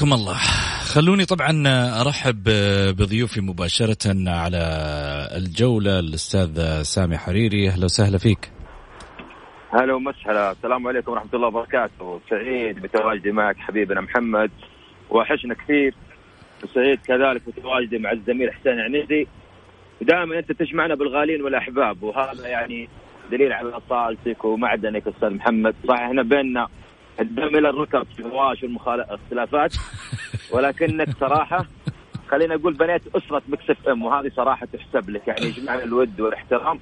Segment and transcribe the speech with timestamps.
[0.00, 0.36] حياكم الله.
[0.94, 1.62] خلوني طبعا
[2.00, 2.42] أرحب
[2.96, 4.62] بضيوفي مباشرة على
[5.36, 7.68] الجولة الأستاذ سامي حريري.
[7.68, 8.50] أهلا وسهلا فيك.
[9.70, 10.52] هلا ومسهلا.
[10.52, 12.20] السلام عليكم ورحمة الله وبركاته.
[12.30, 14.50] سعيد بتواجدي معك حبيبنا محمد.
[15.10, 15.94] وحشنا كثير.
[16.64, 19.26] وسعيد كذلك بتواجدي مع الزميل حسين عنيزي
[20.00, 22.02] ودائما أنت تجمعنا بالغالين والأحباب.
[22.02, 22.88] وهذا يعني
[23.30, 25.74] دليل على اصالتك ومعدنك أستاذ محمد.
[25.88, 26.68] صحيح إحنا بيننا
[27.20, 29.74] الدم إلى الركب في النقاش والمخالفات
[30.52, 31.66] ولكنك صراحة
[32.30, 35.28] خلينا أقول بنيت أسرة ميكس أف إم وهذه صراحة تحسب لك.
[35.28, 36.80] يعني يجمعنا الود والاحترام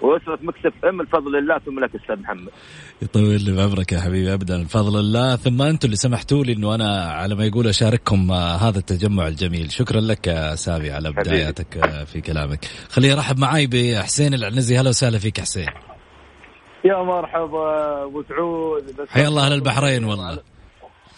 [0.00, 2.48] وأسرة ميكس أف إم الفضل لله ثم لك أستاذ محمد.
[3.02, 4.62] يطول لي بعمرك يا حبيبي ابدا.
[4.62, 5.36] بفضل الله.
[5.36, 9.72] ثم أنتم اللي سمحتوا لي إنه أنا على ما يقول أشارككم هذا التجمع الجميل.
[9.72, 12.64] شكرا لك يا سامي على بداياتك في كلامك.
[12.90, 14.78] خليني ارحب معاي بحسين العنزي.
[14.78, 15.66] هلا وسهلا فيك حسين.
[16.84, 18.84] يا مرحبا أبو سعود.
[19.08, 20.38] حيا الله أهل البحرين والله.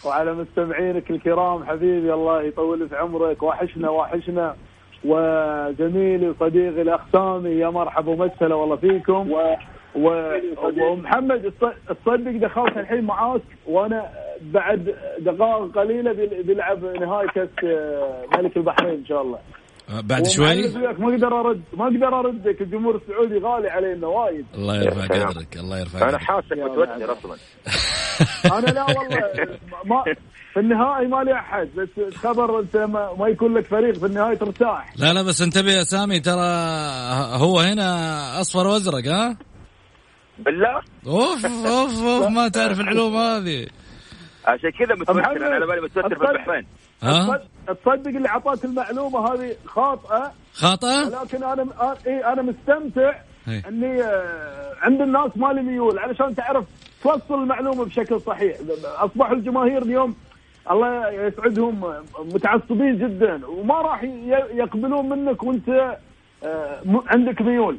[0.05, 4.57] وعلى مستمعينك الكرام حبيبي الله يطول في عمرك وحشنا وحشنا.
[5.05, 9.33] وزميلي وصديقي الاخ سامي يا مرحبا ومسهلا والله فيكم.
[9.33, 9.57] و...
[9.97, 10.33] و...
[10.81, 11.53] ومحمد
[11.89, 14.11] تصدق دخلت الحين معاك وأنا
[14.41, 16.13] بعد دقائق قليلة
[16.43, 17.49] بيلعب نهائي كأس
[18.37, 19.39] ملك البحرين إن شاء الله.
[19.89, 24.47] بعد شوي؟ ما أقدر أرد ما أقدر اردك الجمهور السعودي غالي علينا وايد.
[24.55, 26.09] الله يرفع قدرك الله يرفع قدرك.
[26.09, 27.37] أنا حاسك متوتر أصلا.
[28.59, 30.05] أنا لا والله ما
[30.55, 34.37] في النهائي ما لي أحد بس خبر أنت ما, ما يكون لك فريق في النهائي
[34.37, 34.93] ترتاح.
[34.97, 36.49] لا لا بس انتبه يا سامي ترى
[37.41, 39.37] هو هنا أصفر وازرق ها؟
[40.39, 43.67] بالله؟ أوف أوف أوف ما تعرف العلوم هذه.
[44.47, 46.67] عشان كذا متوتر أنا على بالي متوتر في البحرين.
[47.03, 50.33] ها؟ تصدق اللي اعطاك المعلومة هذه خاطئة.
[50.53, 51.67] خاطئة؟ ولكن أنا
[52.07, 53.13] اي أنا مستمتع
[53.47, 53.63] هي.
[53.69, 54.03] إني
[54.83, 56.65] عند الناس مالي ميول علشان تعرف
[57.03, 58.57] توصل المعلومة بشكل صحيح.
[58.85, 60.17] اصبحوا الجماهير اليوم
[60.71, 64.03] الله يسعدهم متعصبين جدا وما راح
[64.55, 65.97] يقبلون منك وأنت
[67.07, 67.79] عندك ميول.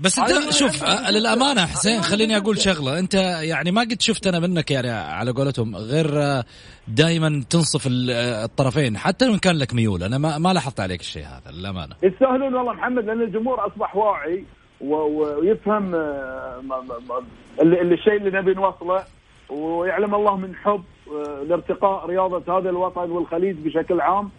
[0.00, 2.98] بس انت شوف للأمانة حسين خليني أقول شغلة.
[2.98, 6.42] انت يعني ما قد شفت أنا منك يعني على قولتهم غير
[6.88, 10.02] دائما تنصف الطرفين حتى لو كان لك ميول.
[10.02, 11.94] أنا ما, ما لاحظت عليك الشيء هذا للأمانة.
[12.02, 14.44] يستاهلون والله محمد لأن الجمهور أصبح واعي
[14.80, 15.94] ويفهم
[17.62, 19.04] اللي الشيء اللي نبي نوصله
[19.50, 20.84] ويعلم الله من حب
[21.48, 24.30] لارتقاء رياضة هذا الوطن والخليج بشكل عام.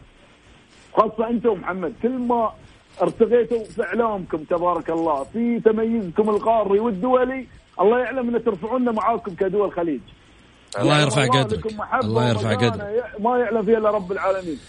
[0.97, 2.53] خاصة أنتم محمد كل ما
[3.01, 5.23] ارتقيتوا في اعلامكم تبارك الله.
[5.23, 7.47] في تميزكم القاري والدولي
[7.81, 10.01] الله يعلم أن ترفعونا معاكم كدول الخليج.
[10.79, 11.65] الله يرفع قدرك.
[12.03, 13.03] الله يرفع قدرك.
[13.19, 14.59] ما يعلم فيها إلا رب العالمين.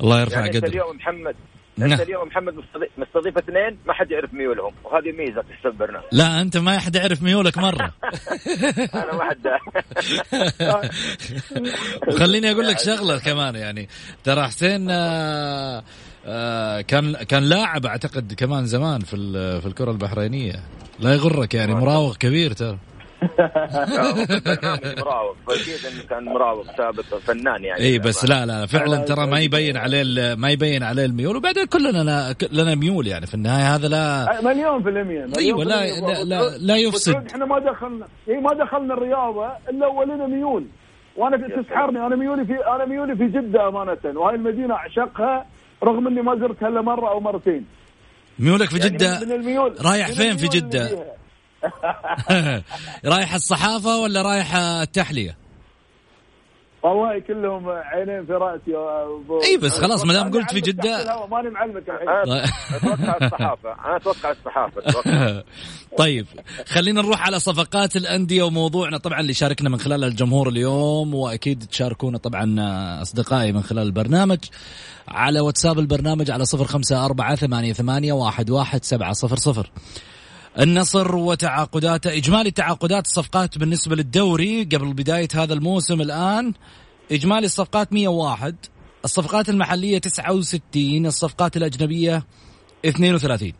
[0.00, 0.64] الله يرفع يعني قدرك.
[0.64, 1.36] اليوم محمد
[1.82, 2.54] انت اليوم محمد
[2.98, 4.72] مستضيف اثنين ما حد يعرف ميولهم.
[4.84, 7.92] وهذه ميزة في البرنامج لا أنت ما حد يعرف ميولك مرة.
[8.94, 9.46] أنا ما حد
[12.08, 13.88] وخليني أقول لك شغلة كمان يعني
[14.24, 15.82] ترى حسين آه
[16.88, 19.16] كان كان لاعب أعتقد كمان زمان في
[19.60, 20.54] في الكرة البحرينية.
[21.00, 22.78] لا يغرك يعني مراوغ كبير ترى.
[24.98, 27.80] مراوغ فاكيد إنه كان مراوغ سابق فنان يعني.
[27.80, 31.36] إي بس لا لا فعلا ترى ما يبين عليه ما يبين عليه الميول.
[31.36, 36.24] وبعدين كلنا لنا ميول يعني في النهاية هذا لا مليون في المية أيوه لا لا,
[36.24, 37.14] لا لا يفسد.
[37.14, 40.66] إحنا ما دخلنا إي ما دخلنا الرياضة إلا ولنا ميول.
[41.16, 44.20] وأنا تسحرني أنا ميولي في أنا ميولي في جدة أمانة.
[44.20, 45.46] وهاي المدينة أعشقها.
[45.84, 47.64] رغم إني ما زرتها الا مرة أو مرتين.
[48.38, 49.76] ميولك في جدة؟ يعني من الميول.
[49.80, 51.06] رايح من فين في جدة.
[53.04, 55.36] رايح الصحافة ولا رايح التحلية؟
[56.86, 58.74] والله كلهم عينين في رأسي.
[59.46, 62.08] إي بس خلاص ما دام قلت في جده ماني معلمك الحين.
[62.76, 63.72] أتوقع الصحافة.
[63.84, 64.82] أنا أتوقع الصحافة.
[65.98, 66.26] طيب
[66.66, 68.98] خلينا نروح على صفقات الأندية وموضوعنا.
[68.98, 72.56] طبعا اللي شاركنا من خلال الجمهور اليوم وأكيد تشاركونا طبعا
[73.02, 74.38] أصدقائي من خلال البرنامج.
[75.08, 79.70] على واتساب البرنامج على صفر خمسة أربعة ثمانية, ثمانية واحد, واحد سبعة صفر صفر.
[80.60, 86.52] النصر وتعاقداته إجمالي تعاقدات الصفقات بالنسبة للدوري قبل بداية هذا الموسم الآن
[87.12, 88.56] إجمالي الصفقات 101
[89.04, 92.24] الصفقات المحلية 69 الصفقات الأجنبية
[92.86, 93.52] 32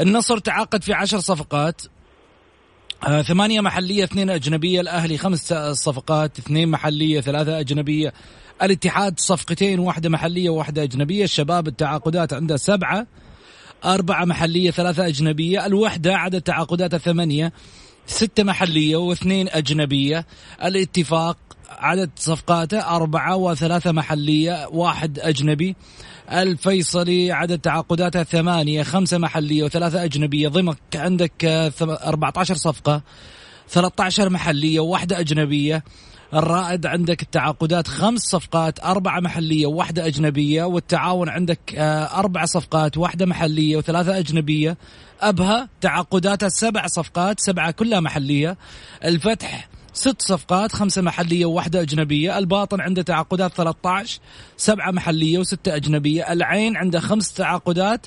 [0.00, 1.82] النصر تعاقد في عشر صفقات
[3.06, 8.12] آه ثمانية محلية اثنين أجنبية الأهلي خمس صفقات اثنين محلية ثلاثة أجنبية.
[8.62, 11.24] الاتحاد صفقتين واحدة محلية وواحدة أجنبية.
[11.24, 13.06] الشباب التعاقدات عنده سبعة.
[13.84, 17.52] أربعة محلية ثلاثة أجنبية الوحدة عدد تعاقداتها ثمانية
[18.06, 20.26] ستة محلية واثنين أجنبية
[20.64, 21.36] الاتفاق
[21.70, 25.76] عدد صفقاته أربعة وثلاثة محلية واحد أجنبي
[26.32, 31.44] الفيصلي عدد تعاقداته ثمانية خمسة محلية وثلاثة أجنبية ضمك عندك
[31.82, 33.02] 14 صفقة
[33.68, 35.84] 13 محلية وواحدة أجنبية
[36.34, 43.26] الرائد عندك التعاقدات خمس صفقات أربعة محلية وواحدة أجنبية والتعاون عندك آه، أربع صفقات واحدة
[43.26, 44.76] محلية وثلاثة أجنبية.
[45.20, 48.56] أبها تعاقداتها سبع صفقات سبعة كلها محلية.
[49.04, 52.38] الفتح ست صفقات خمسة محلية وواحدة أجنبية.
[52.38, 54.20] الباطن عنده تعاقدات 13
[54.56, 56.32] سبعة محلية وستة أجنبية.
[56.32, 58.06] العين عنده خمس تعاقدات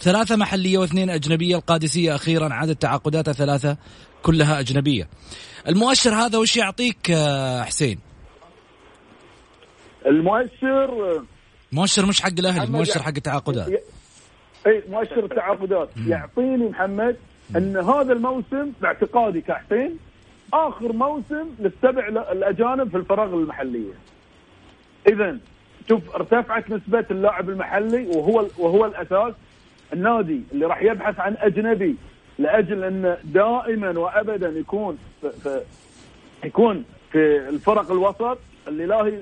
[0.00, 1.56] ثلاثة محلية واثنين أجنبية.
[1.56, 3.76] القادسية أخيرا عدد تعاقداتها ثلاثة
[4.22, 5.08] كلها أجنبية.
[5.68, 7.98] المؤشر هذا وش يعطيك آه، حسين؟
[10.06, 11.22] المؤشر
[11.72, 13.68] مؤشر مش حق الأهلي مؤشر حق التعاقدات.
[14.66, 15.90] إي مؤشر التعاقدات.
[16.06, 17.16] يعطيني محمد
[17.56, 19.98] إن هذا الموسم باعتقادي كحسين
[20.54, 23.92] آخر موسم للسبع الأجانب في الفراغ المحلية.
[25.08, 25.38] اذا
[25.88, 29.34] شوف ارتفعت نسبة اللاعب المحلي وهو وهو الأساس.
[29.92, 31.96] النادي اللي راح يبحث عن أجنبي
[32.38, 35.60] لأجل أن دائما وابدا يكون في, في
[36.44, 38.38] يكون في الفرق الوسط
[38.68, 39.18] اللي لا هي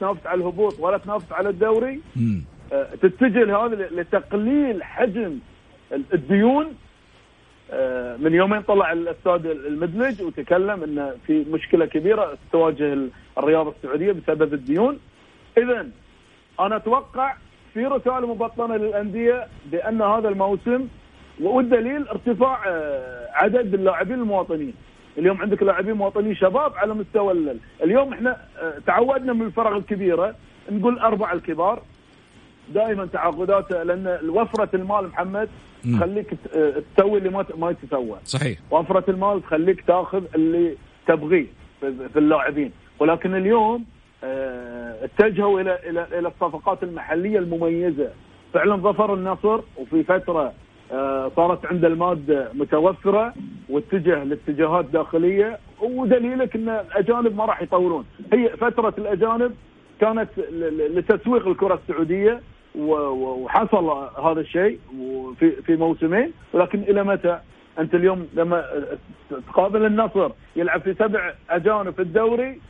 [0.00, 2.00] تنافس على الهبوط ولا تنافس على الدوري
[2.72, 5.38] آه، تتجه لهذا لتقليل حجم
[5.92, 6.66] الديون
[7.70, 12.98] آه، من يومين طلع الاستاذ المدلج وتكلم إن في مشكلة كبيرة تواجه
[13.38, 14.98] الرياضة السعودية بسبب الديون.
[15.58, 15.86] اذا
[16.60, 17.34] أنا أتوقع
[17.74, 20.88] في رسائل مبطنة للأندية بأن هذا الموسم
[21.40, 24.74] والدليل ارتفاع آه، عدد اللاعبين المواطنين.
[25.18, 30.34] اليوم عندك لاعبين مواطنين شباب على مستوى اليوم إحنا آه، تعودنا من الفرق الكبيرة
[30.70, 31.82] نقول أربع الكبار.
[32.74, 35.48] دائما تعاقدات لأن وفرة المال محمد
[35.96, 38.18] تخليك آه، تسوي اللي ما ما يتسوى.
[38.24, 38.58] صحيح.
[38.70, 40.76] وفرة المال تخليك تاخذ اللي
[41.06, 41.46] تبغيه
[41.80, 42.72] في اللاعبين.
[42.98, 43.84] ولكن اليوم
[45.02, 48.10] اتجهوا إلى إلى إلى الصفقات المحلية المميزة.
[48.54, 50.52] فعلا ظفر النصر وفي فترة آه،
[51.36, 53.34] صارت عند المادة متوفرة
[53.68, 59.54] واتجه لاتجاهات داخلية ودليلك إن الأجانب ما راح يطولون هي فترة الأجانب
[60.00, 60.28] كانت
[60.94, 62.40] لتسويق الكرة السعودية
[62.78, 64.78] وحصل هذا الشيء
[65.38, 67.38] في في موسمين ولكن إلى متى؟
[67.78, 68.64] أنت اليوم لما
[69.48, 72.60] تقابل النصر يلعب في سبع أجانب في الدوري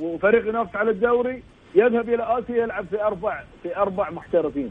[0.00, 1.42] وفريق ينافس على الدوري
[1.74, 4.70] يذهب إلى آسيا يلعب في أربع في أربع محترفين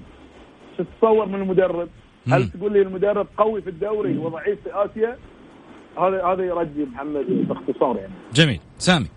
[0.77, 1.89] شو تتصور من المدرب؟
[2.31, 5.17] هل تقول لي المدرب قوي في الدوري وضعيف في آسيا؟
[5.97, 8.13] هذا هذا يرجي محمد باختصار يعني.
[8.33, 9.07] جميل، سامي.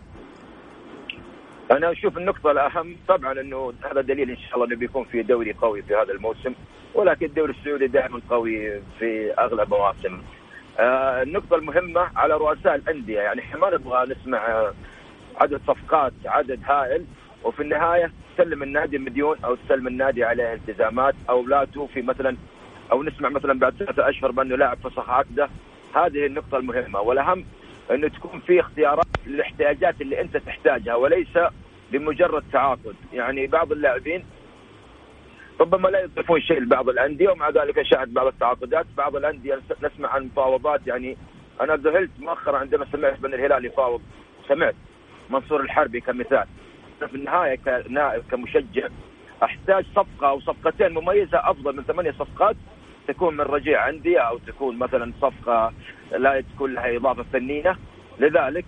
[1.71, 5.53] أنا أشوف النقطة الأهم طبعا إنه هذا دليل إن شاء الله إنه بيكون في دوري
[5.53, 6.55] قوي في هذا الموسم
[6.95, 10.23] ولكن الدوري السعودي دائما قوي في أغلب مواسم.
[10.79, 14.73] آه النقطة المهمة على رؤساء الأندية يعني إحنا ما نبغى نسمع
[15.37, 17.05] عدد صفقات عدد هائل
[17.45, 22.37] وفي النهاية تسلم النادي مديون أو تسلم النادي عليه التزامات أو لا توفي مثلا
[22.93, 25.49] أو نسمع مثلا بعد ثلاثة أشهر بأنه لاعب فسخ عقده
[25.95, 27.01] هذه النقطة المهمة.
[27.01, 27.45] والأهم
[27.91, 31.39] أنه تكون في اختيارات للاحتياجات اللي أنت تحتاجها وليس
[31.93, 32.95] بمجرد تعاقد.
[33.13, 34.25] يعني بعض اللاعبين
[35.61, 38.87] ربما لا يضيفون شيء لبعض الأندية ومع ذلك شاهد بعض التعاقدات.
[38.97, 40.87] بعض الأندية نسمع عن مفاوضات.
[40.87, 41.17] يعني
[41.61, 44.03] أنا ذهلت مؤخرا عندما سمعت بأن الهلال يفاوض.
[44.49, 44.75] سمعت
[45.31, 46.45] منصور الحربي كمثال.
[46.99, 48.89] في النهاية كنائب كمشجع
[49.43, 52.57] أحتاج صفقة أو صفقتين مميزة أفضل من ثمانية صفقات
[53.09, 55.73] تكون من رجيع عندي أو تكون مثلا صفقة
[56.13, 57.77] لا تكون لها إضافة فنية.
[58.19, 58.65] لذلك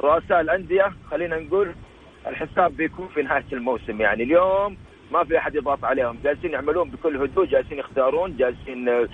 [0.00, 1.74] رؤساء الأندية خلينا نقول
[2.26, 4.00] الحساب بيكون في نهاية الموسم.
[4.00, 4.76] يعني اليوم
[5.12, 6.18] ما في أحد يضاف عليهم.
[6.24, 9.08] جالسين يعملون بكل هدوء جالسين يختارون جالسين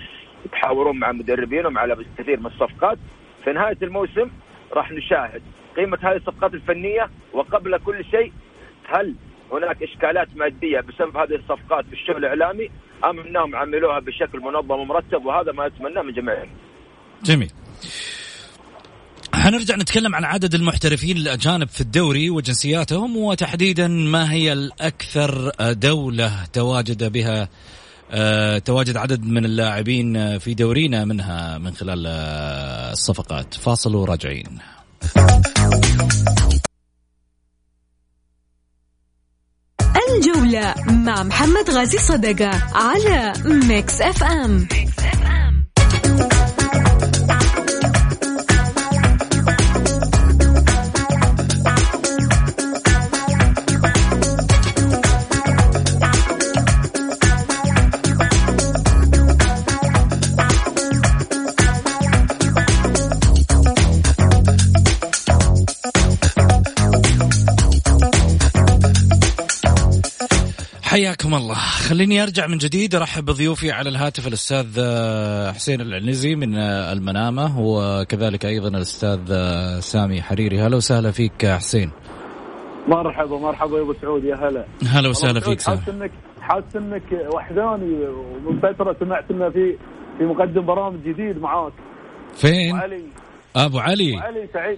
[0.45, 2.97] يتحاورون مع مدربينهم على كثير من الصفقات.
[3.43, 4.29] في نهاية الموسم
[4.73, 5.41] راح نشاهد
[5.77, 7.09] قيمة هذه الصفقات الفنية.
[7.33, 8.31] وقبل كل شيء
[8.87, 9.15] هل
[9.51, 12.69] هناك إشكالات مادية بسبب هذه الصفقات في الشغل الإعلامي؟
[13.05, 16.45] أم إنهم عملوها بشكل منظم ومرتب وهذا ما نتمناه من جميع.
[17.23, 17.51] جميل.
[19.33, 27.11] حنرجع نتكلم عن عدد المحترفين الأجانب في الدوري وجنسياتهم وتحديدا ما هي الأكثر دولة تواجد
[27.11, 27.49] بها
[28.11, 33.53] آه، تواجد عدد من اللاعبين في دورينا منها من خلال آه، الصفقات.
[33.53, 34.59] فاصل وراجعين.
[40.19, 45.18] الجولة مع محمد غازي صدقة على ميكس اف ام, ميكس أف أم.
[70.89, 71.53] حياكم الله.
[71.89, 77.59] خليني أرجع من جديد أرحب بضيوفي على الهاتف الأستاذ آه، حسين العنزي من آه، المنامة
[77.59, 80.59] وكذلك أيضا الأستاذ آه، سامي حريري.
[80.61, 81.91] هلا وسهلا فيك حسين.
[82.87, 84.65] مرحبا مرحبا يا أبو سعود يا هلا.
[84.87, 88.07] هلا وسهلا فيك سامي حاسس انك حاسس إنك وحداني.
[88.07, 89.77] ومن فترة سمعت إنه في
[90.17, 91.73] في مقدم برامج جديد معاك.
[92.35, 93.03] فين؟ وعلي.
[93.55, 94.17] أبو علي.
[94.17, 94.77] علي سعيد.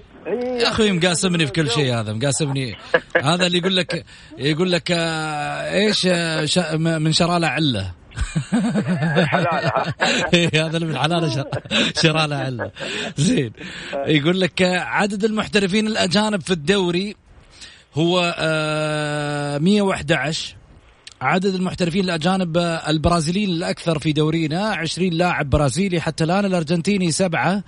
[0.62, 2.76] يا أخوي مقاسمني في كل شيء هذا مقاسمني.
[3.24, 4.06] هذا اللي يقول لك
[4.38, 7.92] يقول لك آه، إيش آه، من شراله علة.
[10.34, 11.46] إيه، هذا اللي من حلاله
[12.02, 12.72] شراله علة.
[13.18, 13.52] زين.
[13.94, 17.16] يقول لك آه، عدد المحترفين الأجانب في الدوري
[17.96, 18.36] هو
[19.62, 20.56] 111
[21.22, 27.64] عدد المحترفين الأجانب البرازيليين الأكثر في دورينا 20 لاعب برازيلي حتى الآن الأرجنتيني سبعة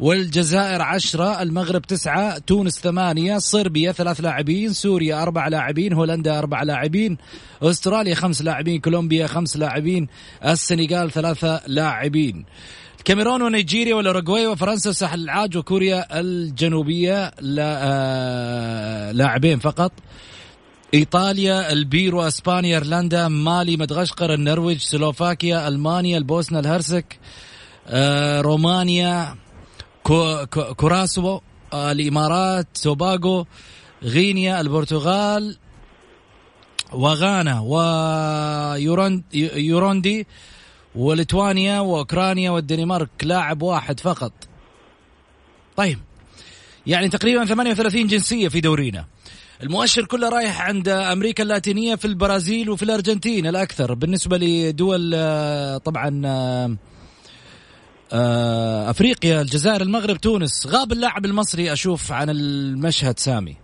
[0.00, 7.18] والجزائر عشرة المغرب تسعة تونس ثمانية صربيا ثلاث لاعبين سوريا أربع لاعبين هولندا أربع لاعبين
[7.62, 10.08] أستراليا خمس لاعبين كولومبيا خمس لاعبين
[10.44, 12.44] السنغال ثلاثة لاعبين.
[12.98, 19.92] الكاميرون ونيجيريا والأوروغواي وفرنسا وساحل العاج وكوريا الجنوبية آه لاعبين فقط.
[20.94, 27.18] إيطاليا البيرو إسبانيا إيرلندا مالي مدغشقر النرويج سلوفاكيا ألمانيا البوسنة الهرسك
[27.86, 29.36] آه رومانيا
[30.76, 31.40] كوراسو
[31.72, 33.46] آه، الإمارات توباغو
[34.02, 35.56] غينيا البرتغال
[36.92, 37.60] وغانا
[39.34, 40.26] ويوروندي
[40.94, 44.32] وليتوانيا وأوكرانيا والدنمارك لاعب واحد فقط.
[45.76, 45.98] طيب
[46.86, 49.06] يعني تقريبا 38 جنسية في دورينا.
[49.62, 53.94] المؤشر كله رايح عند أمريكا اللاتينية في البرازيل وفي الأرجنتين الأكثر.
[53.94, 56.76] بالنسبة لدول آه، طبعا آه،
[58.12, 60.66] آه، أفريقيا الجزائر المغرب تونس.
[60.66, 63.56] غاب اللاعب المصري أشوف عن المشهد سامي.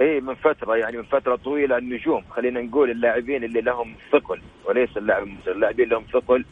[0.00, 2.24] اي من فترة يعني من فترة طويلة النجوم.
[2.30, 6.44] خلينا نقول اللاعبين اللي لهم ثقل وليس اللاعب اللاعبين لهم ثقل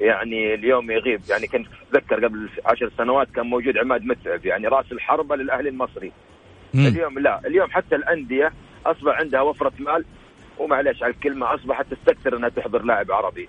[0.00, 1.20] يعني اليوم يغيب.
[1.30, 6.12] يعني كنت أتذكر قبل عشر سنوات كان موجود عماد متعب يعني رأس الحربة للأهلي المصري.
[6.74, 8.52] اليوم لا اليوم حتى الأندية
[8.86, 10.04] أصبح عندها وفرة مال
[10.58, 13.48] ومعلش على الكلمة أصبحت تستكثر إنها تحضر لاعب عربي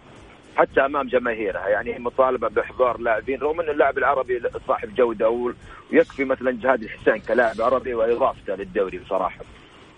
[0.55, 6.51] حتى أمام جماهيرها يعني مطالبة بإحضار لاعبين رغم إن اللاعب العربي صاحب جودة ويكفي مثلا
[6.51, 9.39] جهاد الحسين كلاعب عربي وإضافته للدوري بصراحة.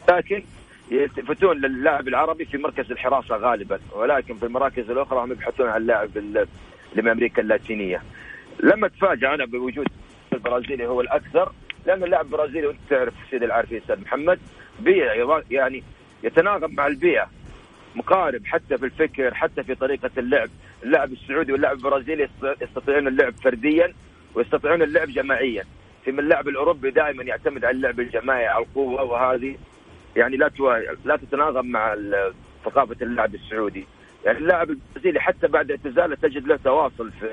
[0.10, 0.44] لكن
[0.92, 5.82] يلتفتون للاعب العربي في مركز الحراسة غالبا ولكن في المراكز الأخرى هم يبحثون عن
[6.16, 6.48] اللي
[6.96, 8.02] من أمريكا اللاتينية.
[8.60, 9.88] لما تفاجأ أنا بوجود
[10.34, 11.52] البرازيلي هو الأكثر
[11.86, 14.40] لأن اللاعب البرازيلي وأنت تعرف سيد العارفين أستاذ محمد
[14.80, 15.84] بيئة يعني
[16.24, 17.30] يتناغم مع البيئة
[17.96, 20.50] مقارب حتى في الفكر حتى في طريقة اللعب.
[20.84, 22.30] اللاعب السعودي واللاعب البرازيلي
[22.62, 23.94] يستطيعون اللعب فرديا
[24.36, 25.64] ويستطيعون اللعب جماعيا.
[26.06, 29.56] فيما اللاعب الأوروبي دائما يعتمد على اللعب الجماعي على القوة وهذه.
[30.16, 30.52] يعني لا
[31.06, 31.96] لا تتناغم مع
[32.66, 33.86] ثقافة اللاعب السعودي.
[34.26, 37.28] يعني اللاعب البرازيلي حتى بعد اعتزاله تجد له تواصل في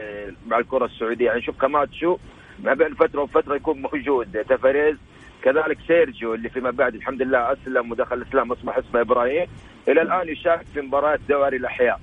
[0.47, 1.27] مع الكرة السعودية.
[1.27, 2.19] يعني شوف كاماتشو
[2.65, 4.45] ما بين فترة وفترة يكون موجود.
[4.49, 4.97] تافاريز
[5.43, 9.47] كذلك سيرجيو اللي فيما بعد الحمد لله أسلم ودخل الإسلام أصبح اسمه إبراهيم.
[9.89, 12.01] إلى الآن يشارك في مباريات دوري الأحياء.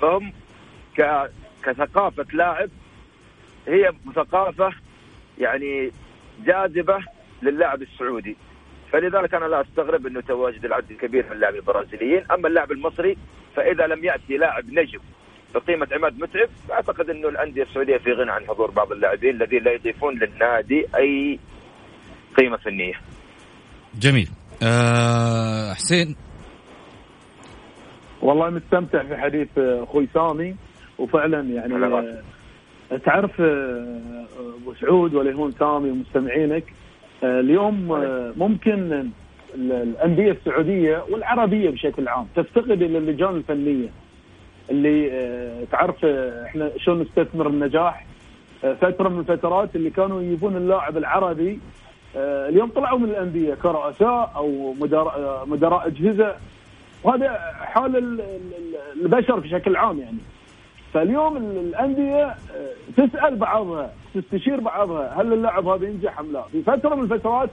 [0.00, 0.32] فهم
[0.98, 1.30] ك...
[1.62, 2.68] كثقافة لاعب
[3.68, 4.72] هي ثقافة
[5.38, 5.92] يعني
[6.44, 6.98] جاذبة
[7.42, 8.36] للاعب السعودي.
[8.92, 12.24] فلذلك أنا لا أستغرب أنه تواجد العدد الكبير من اللاعبين البرازيليين.
[12.30, 13.16] أما اللاعب المصري
[13.56, 15.00] فإذا لم يأتي لاعب نجم
[15.54, 16.48] بقيمه عماد متعب.
[16.72, 21.38] أعتقد إنه الأندية السعودية في غنى عن حضور بعض اللاعبين الذين لا يضيفون للنادي أي
[22.38, 22.94] قيمة فنية.
[23.94, 24.28] جميل.
[24.62, 26.16] أه حسين؟
[28.22, 30.56] والله مستمتع في حديث أخوي سامي
[30.98, 31.74] وفعلا يعني
[32.92, 34.24] آه، تعرف آه،
[34.62, 36.64] أبو سعود ولا هون سامي ومستمعينك
[37.24, 37.88] آه، اليوم
[38.36, 39.10] ممكن
[39.54, 43.88] الأندية السعودية والعربية بشكل عام تفتقد إلى اللجان الفنية.
[44.70, 48.06] اللي آه، تعرف آه، إحنا شلون نستثمر النجاح.
[48.64, 51.60] آه، فترة من الفترات اللي كانوا يجيبون اللاعب العربي
[52.16, 54.74] اليوم طلعوا من الأندية كرؤساء أو
[55.46, 56.36] مدراء أجهزة.
[57.04, 58.20] وهذا حال
[59.02, 60.18] البشر بشكل عام يعني.
[60.94, 62.34] فاليوم الأندية
[62.96, 67.50] تسأل بعضها تستشير بعضها هل اللاعب هذا ينجح أم لا؟ في فترة من الفترات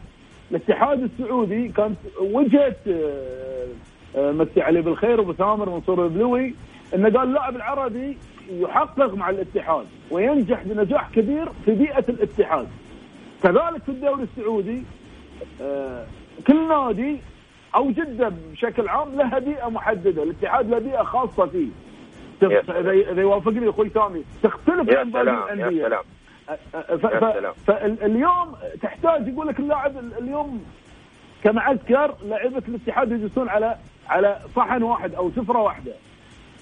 [0.51, 2.75] الاتحاد السعودي كانت وجهه
[4.15, 6.53] مسي علي بالخير وأبو ثامر منصور البلوي
[6.95, 8.17] إنه قال اللاعب العربي
[8.49, 12.67] يحقق مع الاتحاد وينجح بنجاح كبير في بيئة الاتحاد.
[13.43, 14.83] كذلك في الدوري السعودي
[15.61, 16.05] آه،
[16.47, 17.17] كل نادي
[17.75, 21.67] أو جدة بشكل عام لها بيئة محددة، الاتحاد له بيئة خاصة فيه.
[22.41, 25.83] اذا يوافقني أخوي سامي تختلف عن باقي الأندية.
[25.83, 26.03] يا
[26.99, 27.53] سلام.
[27.67, 30.65] فاليوم تحتاج يقول لك اللاعب اليوم
[31.43, 33.77] كمعسكر لعيبة الاتحاد يجلسون على
[34.09, 35.93] على صحن واحد أو سفرة واحدة.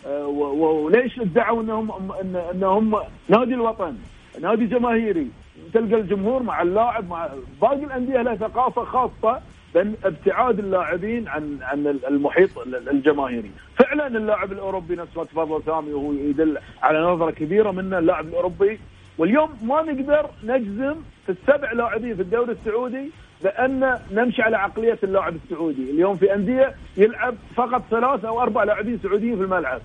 [0.05, 2.12] آه، وليش ادعوا انهم
[2.51, 2.96] إنهم
[3.29, 3.98] نادي الوطن
[4.41, 5.27] نادي جماهيري؟
[5.74, 7.29] تلقى الجمهور مع اللاعب مع
[7.62, 9.41] باقي الأندية لها ثقافة خاصة
[9.74, 16.13] بين ابتعاد اللاعبين عن عن المحيط الجماهيري، فعلا اللاعب الأوروبي نفس ما تفضل سامي وهو
[16.13, 18.79] يدل على نظرة كبيرة منه اللاعب الأوروبي.
[19.17, 23.12] واليوم ما نقدر نجزم في السبع لاعبين في الدوري السعودي
[23.43, 29.00] بان نمشي على عقلية اللاعب السعودي، اليوم في أندية يلعب فقط ثلاث أو أربع لاعبين
[29.03, 29.81] سعوديين في الملعب.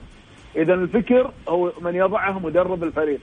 [0.56, 3.20] اذا الفكر هو من يضعه مدرب الفريق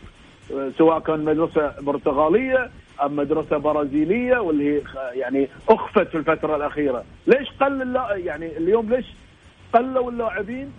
[0.77, 2.69] سواء كان مدرسة برتغالية
[3.03, 4.81] أم مدرسة برازيلية واللي
[5.13, 9.05] يعني أخفت في الفترة الأخيرة، ليش قل يعني اليوم ليش
[9.73, 10.73] قلوا اللاعبين؟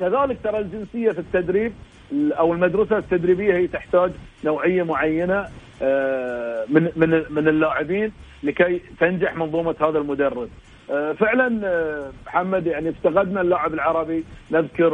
[0.00, 1.72] كذلك ترى الجنسية في التدريب
[2.12, 4.12] أو المدرسة التدريبية هي تحتاج
[4.44, 5.46] نوعية معينة
[5.82, 10.48] آه، من من من اللاعبين لكي تنجح منظومة هذا المدرب.
[10.90, 14.24] آه، فعلا آه، محمد يعني افتقدنا اللاعب العربي.
[14.50, 14.92] نذكر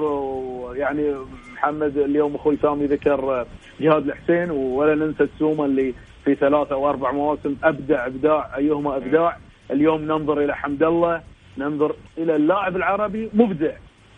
[0.74, 1.14] يعني
[1.52, 3.46] محمد اليوم أخوي سامي ذكر
[3.80, 9.36] جهاد الحسين ولا ننسى السومة اللي في ثلاثة أو أربع مواسم أبدع أبداع أيهما أبداع.
[9.70, 11.20] اليوم ننظر إلى حمد الله
[11.58, 13.72] ننظر إلى اللاعب العربي مبدع.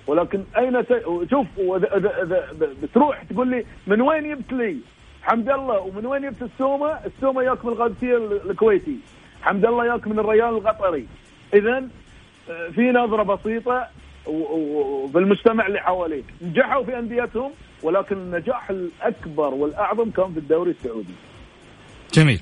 [0.07, 0.85] ولكن أين.
[1.31, 1.47] شوف
[2.83, 4.77] بتروح تقول لي من وين جبت لي؟
[5.23, 5.81] حمد الله.
[5.81, 8.97] ومن وين جبت السومة؟ السومة ياك من القادسيه الكويتي.
[9.43, 11.07] حمد الله ياك من الريان القطري.
[11.55, 11.89] اذا
[12.51, 13.87] آه، في نظرة بسيطة
[14.27, 16.25] وبالمجتمع اللي حواليك.
[16.43, 17.51] نجحوا في أنديتهم
[17.83, 21.15] ولكن النجاح الأكبر والأعظم كان في الدوري السعودي.
[22.13, 22.41] جميل.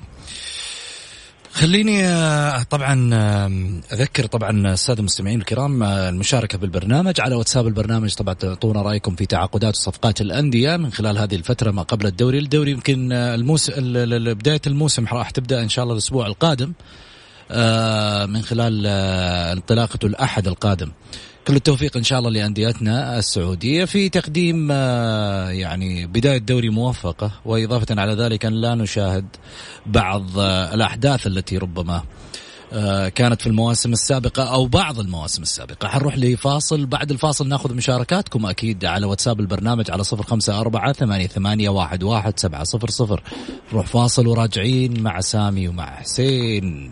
[1.61, 3.51] خليني آه، طبعا آه،
[3.93, 9.25] أذكر طبعا الساده المستمعين الكرام آه، المشاركة بالبرنامج على واتساب البرنامج طبعا تعطونا رأيكم في
[9.25, 13.73] تعاقدات وصفقات الأندية من خلال هذه الفترة ما قبل الدوري، الدوري يمكن الموسم
[14.33, 16.73] بداية الموسم راح تبدأ إن شاء الله الأسبوع القادم
[18.33, 18.87] من خلال
[19.57, 20.91] انطلاقته الأحد القادم.
[21.47, 28.01] كل التوفيق إن شاء الله لانديتنا السعودية في تقديم آه، يعني بداية دوري موفقه وإضافة
[28.01, 29.25] على ذلك أن لا نشاهد
[29.85, 32.03] بعض آه، الأحداث التي ربما
[32.73, 35.87] آه، كانت في المواسم السابقة أو بعض المواسم السابقة.
[35.87, 41.27] حنروح لفاصل بعد الفاصل نأخذ مشاركاتكم أكيد على واتساب البرنامج على صفر خمسة أربعة ثمانية,
[41.27, 43.23] ثمانية واحد, واحد سبعة صفر صفر.
[43.71, 46.91] نروح فاصل وراجعين مع سامي ومع حسين.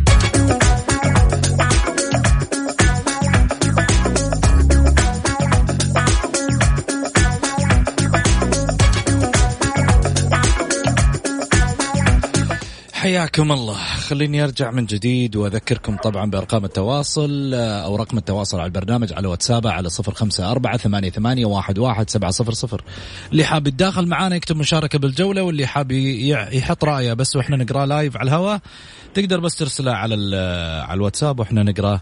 [13.01, 13.73] حياكم الله.
[14.09, 19.27] خليني أرجع من جديد وأذكركم طبعا بأرقام التواصل آه، أو رقم التواصل على البرنامج على
[19.27, 22.83] واتساب على صفر خمسة أربعة ثمانية, ثمانية واحد, واحد سبعة صفر صفر.
[23.31, 28.17] اللي حاب يتداخل معانا يكتب مشاركة بالجولة واللي حاب يحط رأيه بس وإحنا نقراه لايف
[28.17, 28.59] على الهواء
[29.13, 30.15] تقدر بس ترسله على
[30.87, 32.01] على الواتساب وإحنا نقراه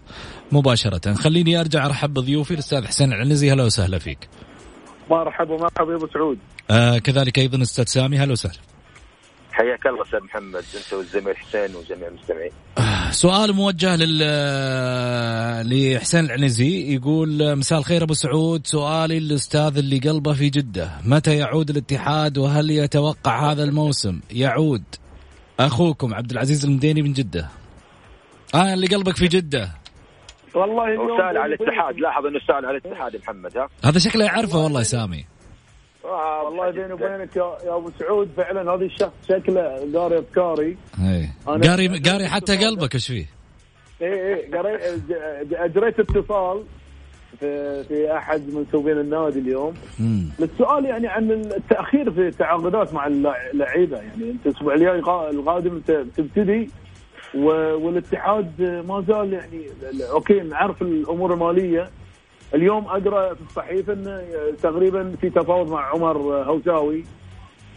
[0.52, 1.14] مباشرة.
[1.14, 4.30] خليني أرجع أرحب بضيوفي الأستاذ حسين العنزي هلا وسهلا فيك.
[5.10, 6.38] مرحبا مرحبا يا أبو سعود.
[6.70, 8.69] آه كذلك أيضا أستاذ سامي هلا وسهلا.
[9.52, 12.52] حياك الله أستاذ محمد أنت والزميل حسين وجميع المستمعين.
[13.12, 14.20] سؤال موجه لل
[15.70, 16.96] لحسين العنزي.
[16.96, 18.68] يقول مساء الخير أبو سعود.
[18.68, 20.92] سؤالي للأستاذ اللي قلبه في جدة.
[21.06, 24.84] متى يعود الاتحاد وهل يتوقع هذا الموسم؟ يعود.
[25.60, 27.50] أخوكم عبد العزيز المديني من جدة.
[28.56, 29.70] آه اللي قلبك في جدة.
[30.56, 30.86] والله
[31.18, 32.00] سال على الاتحاد.
[32.00, 35.26] لاحظ إنه سال على الاتحاد محمد ها؟ هذا شكله يعرفه والله سامي.
[36.06, 39.62] آه والله بيني وبينك يا, يا ابو سعود فعلا هذا الشخص شكله
[40.00, 41.30] قاري افكاري اي
[41.68, 43.26] قاري قاري حتى قلبك إيش فيه؟
[44.02, 44.82] اي اي قريت
[45.54, 46.64] أجريت اتصال
[47.40, 49.74] في في أحد منسوبين النادي اليوم.
[50.40, 53.98] للسؤال يعني عن التأخير في التعاقدات مع اللعيبة.
[53.98, 56.70] يعني أنت الأسبوع الجاي القا- القادم ت- تبتدي
[57.36, 59.66] و- والاتحاد ما زال يعني
[60.12, 61.90] أوكي نعرف الأمور المالية
[62.54, 64.22] اليوم اقرا في الصحيفه انه
[64.64, 67.04] تقريبا في تفاوض مع عمر هوساوي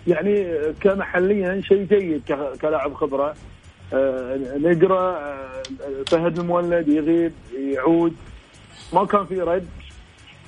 [0.07, 0.47] يعني
[0.81, 2.23] كمحليا شيء جيد
[2.61, 3.35] كلاعب خبرة.
[3.95, 5.63] آه، نقرأ آه،
[6.07, 8.17] فهد المولد يغيب يعود.
[8.93, 9.69] ما كان في رد.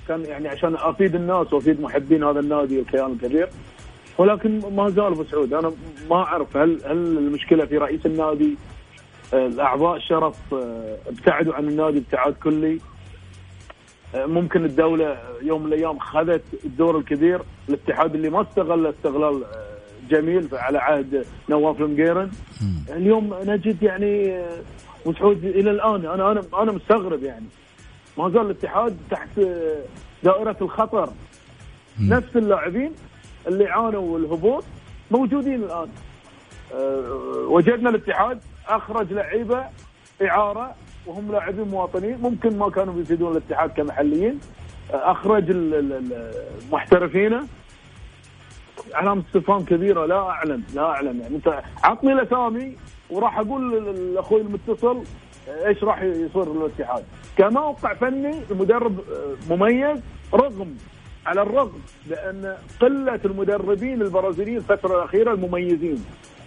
[0.08, 3.48] كان يعني عشان أفيد الناس وأفيد محبين هذا النادي الكيان الكبير.
[4.18, 5.72] ولكن ما زال ابو سعود أنا
[6.10, 8.56] ما أعرف هل هل المشكلة في رئيس النادي
[9.34, 10.54] آه، الأعضاء الشرف
[11.06, 12.78] ابتعدوا عن النادي ابتعاد كلي.
[14.14, 19.74] ممكن الدولة يوم من الأيام خذت الدور الكبير الاتحاد اللي ما استغل استغلال آه،
[20.10, 22.30] جميل على عهد نواف المقيرن
[22.90, 24.58] اليوم نجد يعني آه،
[25.02, 27.46] أبو سعود إلى الآن أنا أنا أنا مستغرب يعني.
[28.18, 29.82] ما زال الاتحاد تحت آه،
[30.22, 31.08] دائرة الخطر.
[32.00, 32.92] نفس اللاعبين
[33.46, 34.64] اللي عانوا الهبوط
[35.10, 35.88] موجودين الآن.
[36.74, 39.64] آه، وجدنا الاتحاد أخرج لعيبة
[40.22, 40.74] إعارة
[41.06, 44.40] وهم لاعبين مواطنين ممكن ما كانوا بيفيدون الاتحاد كمحليين.
[44.92, 45.56] آه، أخرج
[46.72, 47.46] محترفينه
[48.94, 51.20] علامة استفهام كبيرة لا أعلم لا أعلم.
[51.20, 52.76] يعني أنت عطني الأسامي
[53.10, 55.02] وراح أقول لأخوي المتصل
[55.66, 57.04] إيش راح يصير للاتحاد
[57.38, 59.98] كموقع فني المدرب آه، مميز
[60.34, 60.76] رغم
[61.26, 66.04] على الرغم لأن قلة المدربين البرازيليين الفترة الأخيرة المميزين.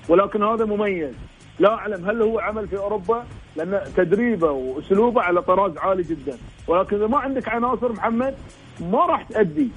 [0.09, 1.13] ولكن هذا مميز.
[1.59, 3.23] لا أعلم هل هو عمل في أوروبا
[3.55, 6.37] لأن تدريبه وأسلوبه على طراز عالي جدا.
[6.67, 8.35] ولكن إذا ما عندك عناصر محمد
[8.79, 9.69] ما راح تأدي.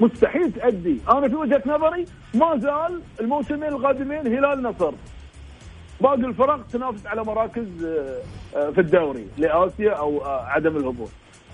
[0.00, 0.98] مستحيل تأدي.
[1.08, 4.92] أنا في وجهة نظري ما زال الموسمين القادمين هلال نصر.
[6.00, 8.18] باقي الفرق تنافس على مراكز آه،
[8.56, 11.08] آه، في الدوري لآسيا أو آه، عدم الهبوط.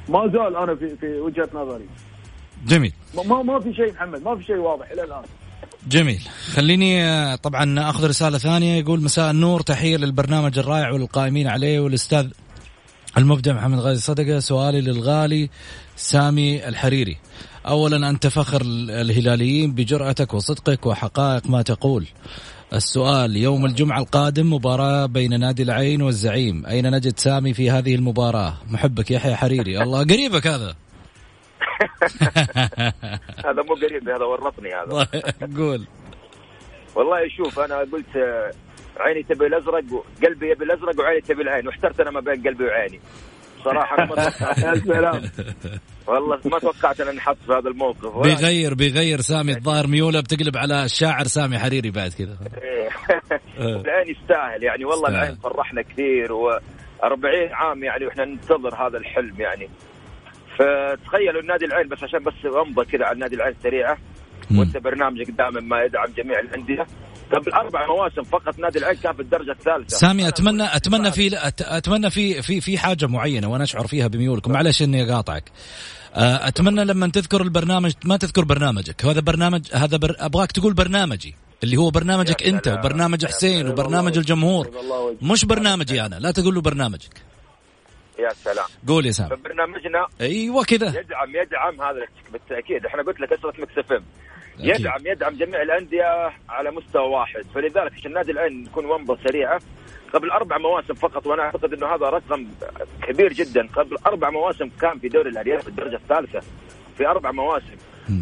[0.08, 1.86] ما زال أنا في في وجهة نظري.
[2.66, 2.92] جميل.
[3.28, 5.22] ما- ما في شيء محمد ما في شيء واضح إلى الآن.
[5.86, 6.28] جميل.
[6.52, 8.78] خليني آه، طبعا أخذ رسالة ثانية.
[8.78, 12.26] يقول مساء النور تحية للبرنامج الرائع وللقائمين عليه والأستاذ
[13.18, 14.38] المبدع محمد غازي صدقة.
[14.38, 15.50] سؤالي للغالي
[15.96, 17.16] سامي الحريري
[17.66, 22.06] اولا أنت فخر الهلاليين بجرأتك وصدقك وحقائق ما تقول.
[22.74, 28.54] السؤال يوم الجمعة القادم مباراة بين نادي العين والزعيم أين نجد سامي في هذه المباراة؟
[28.70, 29.82] محبك يحيى حريري.
[29.82, 30.74] الله قريبك هذا.
[33.46, 35.06] هذا مو قريب هذا ورطني هذا.
[35.58, 35.86] قول.
[36.94, 38.50] والله شوف أنا قلت آه،
[39.00, 43.00] عيني تبي الأزرق وقلبي يبي الأزرق وعيني تبي العين واحترت أنا ما بين قلبي وعيني.
[43.64, 44.86] صراحة ما توقعت.
[46.08, 48.18] والله ما توقعت أن نحط في هذا الموقف.
[48.18, 52.38] بيغير بيغير سامي الظاهر ميوله بتقلب على الشاعر سامي حريري بعد كذا.
[53.58, 55.08] العين يستاهل يعني والله.
[55.08, 59.68] العين فرحنا كثير و40 عام يعني وإحنا ننتظر هذا الحلم يعني.
[60.58, 62.34] فتخيلوا النادي العين بس عشان بس
[62.66, 63.98] امضى كذا على النادي العين سريعة.
[64.50, 66.86] وانت برنامجك دائما ما يدعم جميع الأندية
[67.32, 72.10] قبل أربع مواسم فقط نادي العين كان في الدرجة الثالثة سامي اتمنى أتمنى في أتمنى
[72.10, 75.44] في في في حاجة معينة وأنا أشعر فيها بميولكم معلش إني أقاطعك
[76.14, 80.16] أتمنى لما تذكر البرنامج ما تذكر برنامجك هذا برنامج هذا بر...
[80.18, 82.68] أبغاك تقول برنامجي اللي هو برنامجك أنت.
[82.68, 83.68] وبرنامج حسين.
[83.68, 84.70] وبرنامج الجمهور.
[85.22, 87.27] مش برنامجي أنا لا تقول له برنامجك
[88.18, 88.66] يا سلام.
[88.88, 89.36] قول يا سامي.
[89.36, 90.88] فبرنامجنا أيوه كذا.
[90.88, 92.86] يدعم يدعم هذا بالتأكيد.
[92.86, 94.02] إحنا قلت لك أسرة مكس إف.
[94.58, 97.42] يدعم يدعم جميع الأندية على مستوى واحد.
[97.54, 99.60] فلذلك عشان النادي العين يكون ومضة سريعة
[100.12, 102.46] قبل أربع مواسم فقط وأنا أعتقد إنه هذا رقم
[103.08, 103.66] كبير جدا.
[103.66, 106.40] قبل أربع مواسم كان في دوري الارياف في الدرجة الثالثة.
[106.96, 107.76] في أربع مواسم.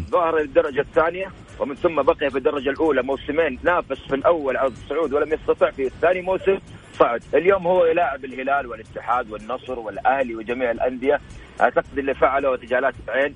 [0.09, 3.01] ظهر للدرجه الثانية ومن ثم بقي في الدرجة الأولى.
[3.01, 6.57] موسمين نافس في الأول على الصعود ولم يستطع في الثاني موسم
[6.99, 11.21] صعد اليوم هو يلاعب الهلال والاتحاد والنصر والأهلي وجميع الأندية.
[11.61, 13.35] أعتقد اللي فعله تجالات العين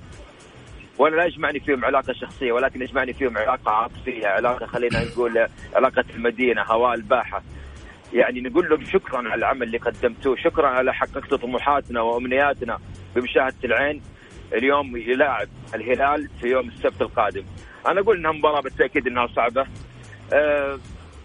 [0.97, 6.05] وأنا لا يجمعني فيهم علاقة شخصية ولكن يجمعني فيهم علاقة عاطفية علاقة خلينا نقول علاقة
[6.15, 7.43] المدينة هواء الباحة.
[8.13, 12.79] يعني نقول لهم شكرا على العمل اللي قدمتوه شكرا على حققتوا طموحاتنا وأمنياتنا
[13.15, 14.01] بمشاهدة العين.
[14.53, 17.43] اليوم يلاعب الهلال في يوم السبت القادم.
[17.87, 19.65] أنا أقول إنها مباراة بالتأكيد إنها صعبة.
[20.33, 20.79] أه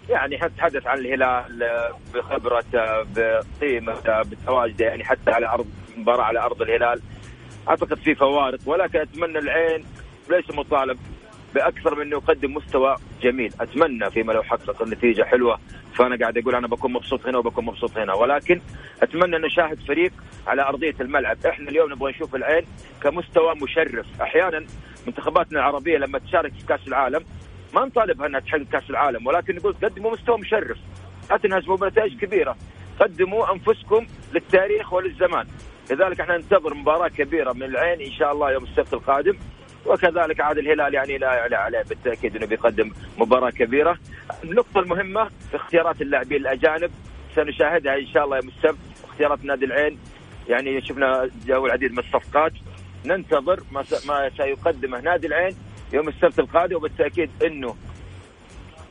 [0.09, 1.69] يعني نتحدث عن الهلال
[2.15, 5.67] بخبرته بقيمته بتواجده يعني حتى على أرض
[5.97, 7.01] مباراة على أرض الهلال.
[7.69, 9.85] أعتقد في فوارق ولكن أتمنى العين
[10.31, 10.99] ليس مطالب
[11.55, 13.53] بأكثر من أنه يقدم مستوى جميل.
[13.61, 15.59] أتمنى فيما لو حقق النتيجة حلوة.
[15.95, 18.15] فأنا قاعد أقول أنا بكون مبسوط هنا وبكون مبسوط هنا.
[18.15, 18.61] ولكن
[19.03, 20.13] أتمنى أن نشاهد فريق
[20.47, 21.47] على أرضية الملعب.
[21.47, 22.67] إحنا اليوم نبغى نشوف العين
[23.03, 24.07] كمستوى مشرف.
[24.23, 24.67] أحيانا
[25.07, 27.25] منتخباتنا العربية لما تشارك في كأس العالم
[27.75, 30.79] ما نطالبها انها تحقق كاس العالم ولكن نقول قدموا مستوى مشرف.
[31.31, 32.57] لا تنهزموا بنتائج كبيرة.
[33.01, 35.47] قدموا أنفسكم للتاريخ وللزمان.
[35.91, 39.39] لذلك إحنا ننتظر مباراة كبيرة من العين إن شاء الله يوم السبت القادم.
[39.87, 43.99] وكذلك عاد الهلال يعني لا يعلى عليه بالتأكيد إنه بيقدم مباراة كبيرة.
[44.45, 46.91] النقطة المهمة في اختيارات اللاعبين الأجانب.
[47.35, 48.79] سنشاهدها إن شاء الله يوم السبت.
[49.05, 49.99] اختيارات نادي العين.
[50.49, 52.53] يعني شفنا جو العديد من الصفقات.
[53.05, 55.57] ننتظر ما ما سيقدمه نادي العين.
[55.93, 57.77] يوم السبت القادم وبالتأكيد إنه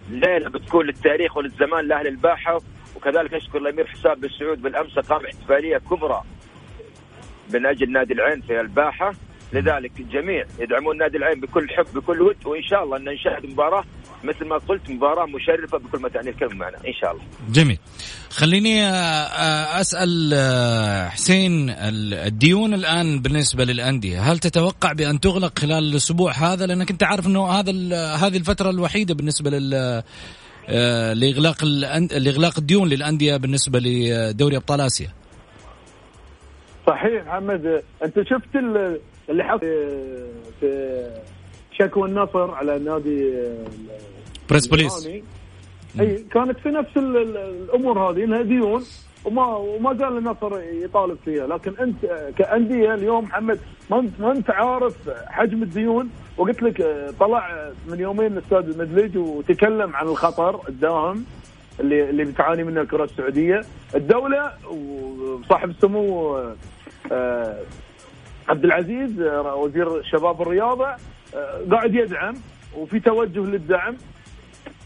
[0.09, 2.61] ليلة بتكون للتاريخ وللزمان لأهل الباحة.
[2.95, 6.21] وكذلك أشكر الأمير حساب بن سعود بالأمس قام احتفالية كبرى
[7.53, 9.13] من أجل نادي العين في الباحة.
[9.53, 13.83] لذلك الجميع يدعمون نادي العين بكل حب بكل ود وإن شاء الله أن نشاهد مباراه
[14.23, 17.23] مثل ما قلت مباراة مشرفة بكل ما تعني الكلمة معنا إن شاء الله.
[17.49, 17.77] جميل.
[18.29, 25.83] خليني آه، آه، أسأل آه، حسين الديون الآن بالنسبة للأندية هل تتوقع بأن تغلق خلال
[25.83, 27.71] الأسبوع هذا لأنك أنت عارف إنه هذا
[28.15, 30.03] هذه الفترة الوحيدة بالنسبة لل
[31.19, 31.65] لإغلاق
[32.17, 35.09] لإغلاق الديون للأندية بالنسبة لدوري أبطال آسيا.
[36.87, 38.55] صحيح محمد أنت شفت
[39.29, 39.59] اللي حصل
[40.59, 41.09] في
[41.79, 43.33] شكوى النصر على نادي
[44.49, 45.09] بريس بوليس.
[45.99, 48.83] أي كانت في نفس الأمور هذه انها ديون
[49.25, 51.47] وما وما زال النصر يطالب فيها.
[51.47, 53.59] لكن أنت كأندية اليوم محمد
[53.89, 56.81] ما انت عارف حجم الديون؟ وقلت لك
[57.19, 61.25] طلع من يومين الأستاذ المدلج وتكلم عن الخطر الداهم
[61.79, 63.61] اللي اللي بتعاني منه الكرة السعودية.
[63.95, 66.37] الدولة وصاحب السمو
[67.11, 67.55] آه،
[68.49, 70.97] عبد العزيز آه، وزير الشباب والرياضه آه،
[71.71, 72.35] قاعد يدعم
[72.75, 73.97] وفي توجه للدعم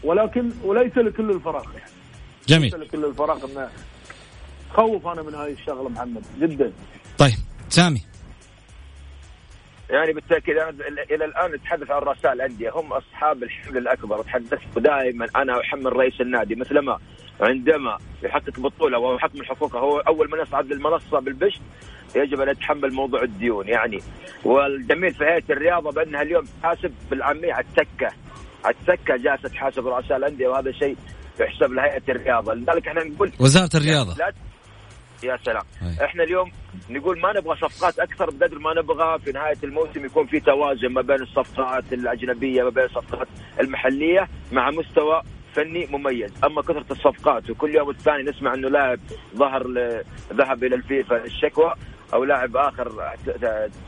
[0.04, 1.90] ولكن وليس لكل الفراغ يعني.
[2.48, 2.62] جميل.
[2.62, 3.68] ليس لكل الفراغ إنه
[4.70, 6.72] خوف أنا من هاي الشغلة محمد جدا.
[7.18, 7.34] طيب
[7.68, 8.02] سامي.
[9.90, 10.70] يعني بالتأكيد أنا
[11.10, 14.22] إلى الآن نتحدث عن رؤساء الانديه هم أصحاب الحمل الأكبر.
[14.22, 16.54] تحدثت دائما أنا احمل رئيس النادي.
[16.54, 16.98] مثلما
[17.40, 21.60] عندما يحقق بطولة وهو حق من حقوقه هو أول من يصعد للمنصة بالبشت.
[22.16, 23.98] يجب أن يتحمل موضوع الديون يعني.
[24.44, 28.10] والجميل في هيئة الرياضة بأنها اليوم تحاسب بالعامية على التكه
[28.64, 30.96] على التكه جالسة تحاسب رؤساء الأندية وهذا شيء
[31.40, 32.54] يحسب لهيئة الرياضة.
[32.54, 34.14] لذلك إحنا نقول وزارة الرياضة.
[34.18, 34.32] لا
[35.22, 35.62] يا سلام.
[35.80, 36.04] هي.
[36.04, 36.50] إحنا اليوم
[36.90, 41.02] نقول ما نبغى صفقات أكثر بقدر ما نبغى في نهاية الموسم يكون في توازن ما
[41.02, 43.28] بين الصفقات الأجنبية ما بين الصفقات
[43.60, 45.22] المحلية مع مستوى
[45.54, 46.32] فني مميز.
[46.44, 48.98] أما كثرة الصفقات وكل يوم والثاني نسمع إنه لاعب
[49.36, 49.62] ظهر
[50.32, 51.74] ذهب إلى الفيفا الشكوى
[52.14, 52.92] أو لاعب آخر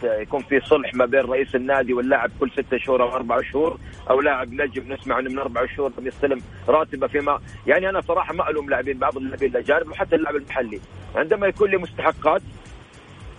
[0.02, 3.78] يكون في صلح ما بين رئيس النادي واللاعب كل ستة شهور أو أربع شهور
[4.10, 8.50] أو لاعب نجم نسمع إنه من أربع شهور يستلم راتبة فيما يعني أنا صراحة ما
[8.50, 10.80] ألوم لاعبين بعض اللاعبين الأجانب وحتى اللاعب المحلي.
[11.16, 12.42] عندما يكون لي مستحقات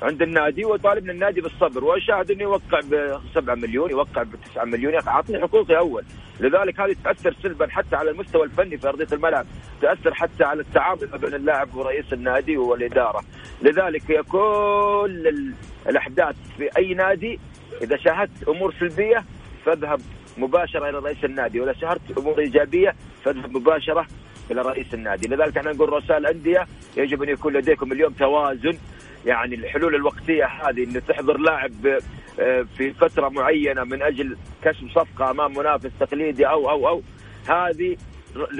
[0.03, 1.83] عند النادي وطالب من النادي بالصبر.
[1.83, 4.93] واشاهد إنه يوقع ب 7 مليون يوقع ب 9 مليون.
[4.93, 6.03] يا أخي أعطني حقوقي أول.
[6.39, 9.45] لذلك هذه تأثر سلبا حتى على المستوى الفني في أرضية الملعب.
[9.81, 13.23] تأثر حتى على التعامل ما بين اللاعب ورئيس النادي والإدارة.
[13.61, 15.53] لذلك هي كل
[15.89, 17.39] الأحداث في أي نادي
[17.81, 19.23] إذا شاهدت أمور سلبية
[19.65, 20.01] فاذهب
[20.37, 21.59] مباشرة إلى رئيس النادي.
[21.59, 24.07] وإذا شاهدت أمور إيجابية فاذهب مباشرة
[24.51, 25.27] إلى رئيس النادي.
[25.27, 28.77] لذلك إحنا نقول رؤساء الأندية يجب أن يكون لديكم اليوم توازن
[29.25, 32.01] يعني الحلول الوقتية هذه انه تحضر لاعب
[32.39, 37.01] آه، في فترة معينة من أجل كسب صفقة أمام منافس تقليدي أو أو أو
[37.49, 37.97] هذه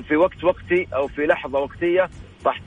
[0.08, 2.10] في وقت وقتي أو في لحظة وقتية
[2.46, 2.62] راح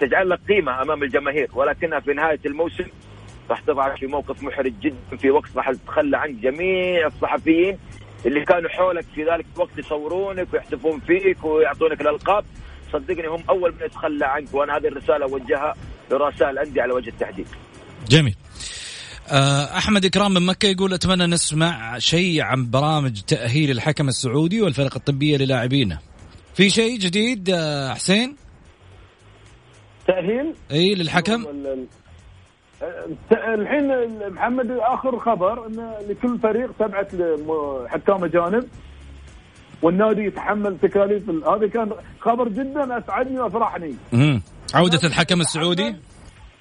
[0.00, 2.86] تجعل لك قيمة أمام الجماهير ولكنها في نهاية الموسم
[3.50, 7.78] راح تضعك في موقف محرج جدا في وقت راح تتخلى عنك جميع الصحفيين
[8.26, 12.44] اللي كانوا حولك في ذلك الوقت يصورونك ويحتفون فيك ويعطونك الألقاب.
[12.92, 15.74] صدقني هم أول من يتخلى عنك وأنا هذه الرسالة أوجهها
[16.10, 17.46] لرؤساء الأندية على وجه التحديد.
[18.08, 18.34] جميل.
[19.28, 24.94] آه، أحمد إكرام من مكة يقول أتمنى نسمع شيء عن برامج تأهيل الحكم السعودي والفرق
[24.96, 25.98] الطبية للاعبينه.
[26.54, 28.36] في شيء جديد آه، حسين؟
[30.06, 31.46] تأهيل؟ إي للحكم؟
[33.32, 37.08] الحين محمد آخر خبر إن لكل فريق سبعه
[37.88, 38.68] حكام اجانب
[39.82, 43.94] والنادي يتحمل تكاليف هذا كان خبر جدا أسعدني وأفرحني.
[44.74, 45.96] عودة الحكم السعودي؟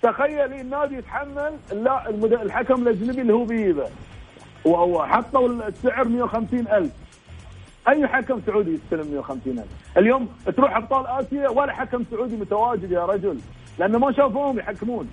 [0.02, 2.10] تخيل النادي يتحمل لا
[2.44, 3.88] الحكم الأجنبي اللي هو بيجيبه.
[4.66, 6.92] وحطوا السعر 150 ألف.
[7.88, 13.06] أي حكم سعودي يستلم 150 ألف؟ اليوم تروح أبطال آسيا ولا حكم سعودي متواجد يا
[13.06, 13.38] رجل
[13.80, 15.10] لأنه ما شافوهم يحكمون.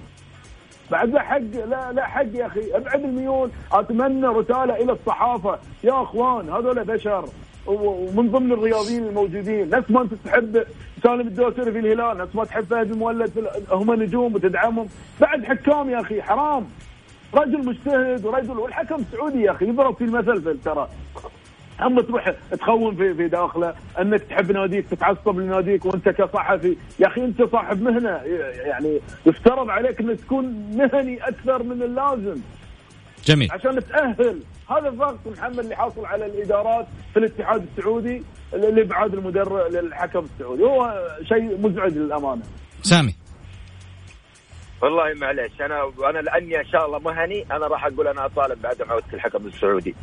[0.91, 3.51] بعد لا حق لا لا حق يا أخي ابعد الميول.
[3.73, 5.59] أتمنى رسالة إلى الصحافة.
[5.85, 7.29] يا أخوان هذول بشر.
[7.66, 10.64] ومن ضمن الرياضيين الموجودين نفس ما أنت تحب
[11.03, 14.88] سالم الدوسري في الهلال نفس ما تحب فهد المولد هم نجوم وتدعمهم.
[15.20, 16.66] بعد حكام يا أخي حرام.
[17.35, 20.88] رجل مجتهد ورجل والحكم السعودي يا أخي يضرب في المثل ترى.
[21.83, 26.77] اما تروح تخون في في داخله أنك تحب ناديك تتعصب لناديك وأنت كصحفي.
[26.99, 28.20] يا أخي أنت صاحب مهنة.
[28.64, 30.44] يعني يفترض عليك أنك تكون
[30.77, 32.40] مهني أكثر من اللازم.
[33.25, 33.49] جميل.
[33.53, 34.40] عشان تأهل.
[34.71, 40.63] هذا الضغط محمد اللي حاصل على الإدارات في الاتحاد السعودي لابعاد المدرب للحكم السعودي.
[40.63, 42.43] هو شيء مزعج للأمانة.
[42.83, 43.15] سامي.
[44.83, 48.91] والله معليش أنا أنا لأني إن شاء الله مهني أنا راح أقول أنا أطالب بعدم
[48.91, 49.95] عوده الحكم السعودي.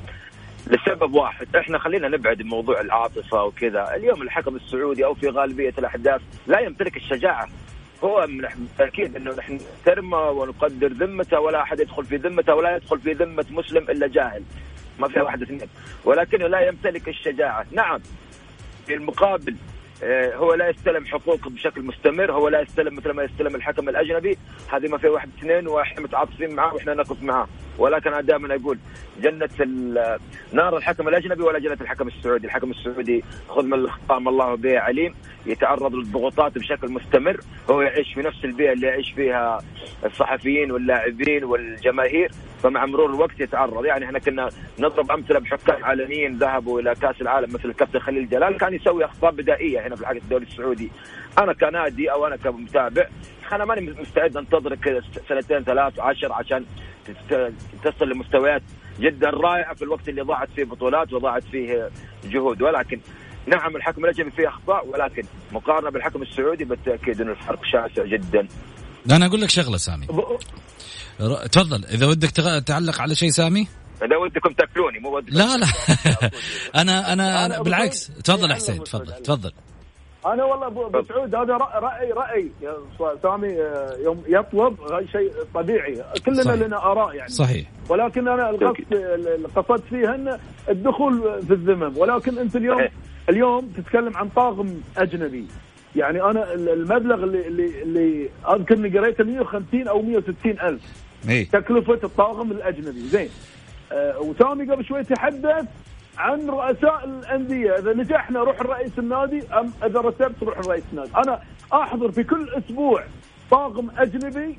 [0.68, 3.96] لسبب واحد إحنا خلينا نبعد موضوع العاطفة وكذا.
[3.96, 7.48] اليوم الحكم السعودي أو في غالبية الأحداث لا يمتلك الشجاعة.
[8.04, 8.46] هو من
[8.80, 13.46] أكيد إنه نحن نحترمه ونقدر ذمته ولا أحد يدخل في ذمته ولا يدخل في ذمة
[13.50, 14.44] مسلم إلا جاهل.
[15.00, 15.70] ما فيها واحد اثنين.
[16.06, 17.66] ولكنه لا يمتلك الشجاعة.
[17.72, 18.00] نعم
[18.86, 19.56] في المقابل
[20.34, 24.38] هو لا يستلم حقوقه بشكل مستمر هو لا يستلم مثل ما يستلم الحكم الأجنبي.
[24.74, 28.78] هذه ما في واحد اثنين وإحنا متعاطفين معاه وإحنا نقف معاه ولكن أنا دائما أقول
[29.22, 29.50] جنة
[30.54, 34.80] نار الحكم الأجنبي ولا جنة الحكم السعودي، الحكم السعودي خذ من الاخطاء ما الله به
[34.80, 39.62] عليم يتعرض للضغوطات بشكل مستمر، هو يعيش في نفس البيئة اللي يعيش فيها
[40.06, 42.32] الصحفيين واللاعبين والجماهير،
[42.64, 47.54] فمع مرور الوقت يتعرض، يعني إحنا كنا نضرب أمثلة بحكام عالميين ذهبوا إلى كأس العالم
[47.54, 49.87] مثل الكابتن خليل جلال كان يسوي أخطاء بدائية.
[49.88, 50.92] هنا في الحكم الدولي السعودي.
[51.40, 53.08] أنا كنادي أو أنا كمتابع
[53.52, 56.66] أنا ماني مستعد انتظرك سنتين ثلاث عشر عشان
[57.84, 58.62] تصل لمستويات
[59.00, 61.90] جدا رائعة في الوقت اللي ضاعت فيه بطولات وضاعت فيه
[62.24, 62.62] جهود.
[62.62, 63.00] ولكن
[63.48, 68.48] نعم الحكم الاجنبي فيه أخطاء ولكن مقارنة بالحكم السعودي بالتأكيد انه الفرق شاسع جدا.
[69.12, 70.08] أنا أقول لك شغلة سامي.
[71.52, 71.86] تفضل.
[71.86, 72.30] إذا ودك
[72.66, 73.68] تعلق على شيء سامي؟
[74.04, 75.68] إذا ودكم تاكلوني مو لا لا.
[76.82, 78.08] أنا أنا بالعكس.
[78.08, 79.52] تفضل حسين تفضل تفضل.
[80.34, 82.52] أنا والله ابو سعود هذا راي رأي.
[82.62, 82.74] يا
[83.24, 84.78] سامي آه، يوم يطلب
[85.12, 86.04] شيء طبيعي.
[86.26, 86.62] كلنا صحيح.
[86.62, 87.30] لنا آراء يعني.
[87.30, 87.72] صحيح.
[87.90, 92.92] ولكن أنا القصد اللي قصدت فيها ان الدخول في الذمم ولكن أنت اليوم صحيح.
[93.30, 95.48] اليوم تتكلم عن طاقم أجنبي.
[95.96, 100.82] يعني أنا المبلغ اللي اللي, اللي أذكر إني قريته 150 أو 160 ألف.
[101.30, 103.00] إيه؟ تكلفة الطاقم الأجنبي.
[103.00, 103.30] زين.
[103.92, 105.66] آه وسامي قبل شوي تحدث
[106.18, 111.42] عن رؤساء الأندية إذا نجحنا روح الرئيس النادي أم إذا رتبت روح الرئيس النادي؟ أنا
[111.74, 113.04] أحضر في كل أسبوع
[113.52, 114.58] طاقم أجنبي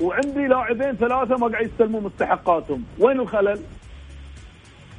[0.00, 2.84] وعندي لاعبين ثلاثة ما قاعد يستلمون مستحقاتهم.
[2.98, 3.60] وين الخلل؟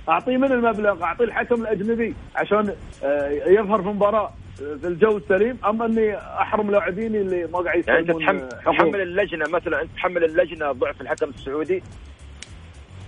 [0.10, 4.26] اعطيه من المبلغ؟ اعطيه الحكم الأجنبي عشان آه، يظهر في مباراه
[4.62, 5.58] آه، في الجو السليم.
[5.66, 10.24] ام إني أحرم لاعبيني اللي ما قاعد يستلمون يعني انت تحمل اللجنة مثلا انت تحمل
[10.24, 11.84] اللجنة ضعف الحكم السعودي؟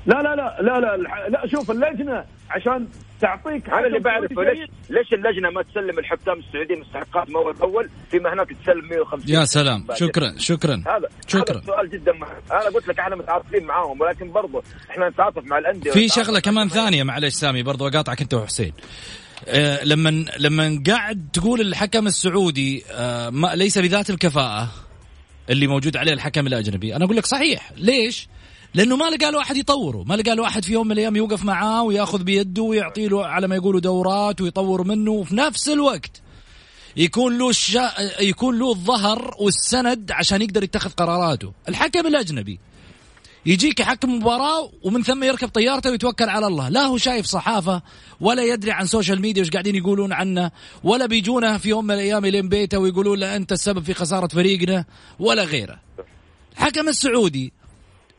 [0.08, 2.88] لا لا لا لا لا لا شوف اللجنة عشان
[3.22, 8.34] تعطيك أنا اللي بعرفه ليش ليش اللجنة ما تسلم الحكام السعوديين مستحقات أول؟ باول فيما
[8.34, 9.88] هناك تسلم 150 يا سلام.
[9.96, 11.58] شكرا شكرا هذا شكرا.
[11.58, 15.58] هذا سؤال جدا مهم أنا قلت لك إحنا متعاطفين معاهم ولكن برضه إحنا نتعاطف مع
[15.58, 18.74] الأندية في شغلة كمان ثانية معلش سامي برضه أقاطعك أنت وحسين.
[19.48, 24.70] آه لما لما قاعد تقول الحكم السعودي آه ما ليس بذات الكفاءة
[25.50, 26.96] اللي موجود عليه الحكم الأجنبي.
[26.96, 27.72] أنا أقول لك صحيح.
[27.78, 28.28] ليش؟
[28.78, 30.04] لأنه ما لقى له أحد يطوره.
[30.04, 33.48] ما لقى له أحد في يوم من الأيام يوقف معاه ويأخذ بيده ويعطي له على
[33.48, 35.12] ما يقولوا دورات ويطور منه.
[35.12, 36.22] وفي نفس الوقت
[36.98, 37.92] يكون له الشا...
[38.20, 41.54] يكون له الظهر والسند عشان يقدر يتخذ قراراته.
[41.70, 42.60] الحكم الأجنبي.
[43.46, 46.70] يجيك يحكم مباراة ومن ثم يركب طيارته ويتوكل على الله.
[46.70, 47.82] لا هو شايف صحافة
[48.22, 50.52] ولا يدري عن سوشيال ميديا وش قاعدين يقولون عنه
[50.84, 54.86] ولا بيجونه في يوم من الأيام لين بيته ويقولون له أنت السبب في خسارة فريقنا
[55.20, 55.80] ولا غيره.
[56.56, 57.54] حكم السعودي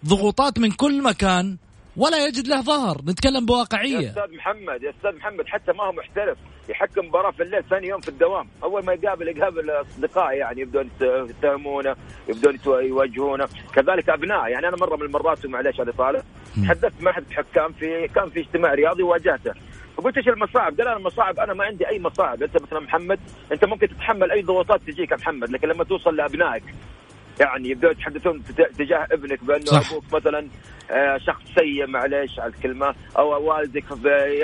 [0.06, 1.56] ضغوطات من كل مكان
[1.96, 3.00] ولا يجد له ظهر.
[3.08, 3.98] نتكلم بواقعية.
[3.98, 7.88] يا أستاذ محمد يا أستاذ محمد حتى ما هو محترف يحكم مباراة في الليل ثاني
[7.88, 8.48] يوم في الدوام.
[8.62, 11.96] أول ما يقابل يقابل اصدقائه يعني يبدون يتهمونه
[12.28, 14.48] يبدون يواجهونه كذلك أبناء.
[14.48, 16.22] يعني أنا مرة من المرات ومعليش هذا طالب
[16.62, 19.52] تحدثت مع أحد الحكام في كان في اجتماع رياضي واجهته
[19.96, 23.18] فقلت إيش المصاعب؟ قال أنا المصاعب أنا ما عندي أي مصاعب، أنت مثلا محمد
[23.52, 26.64] أنت ممكن تتحمل أي ضغوطات تجيك يا محمد، لكن لما توصل لأبنائك
[27.40, 28.42] يعني يبدأوا يتحدثون
[28.78, 29.90] تجاه ابنك بأنه صح.
[29.90, 30.48] أبوك مثلا
[30.90, 33.84] آه، شخص سيء معليش على الكلمة أو والدك